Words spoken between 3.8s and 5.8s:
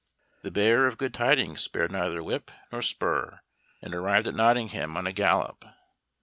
and arrived at Nottingham on a gallop.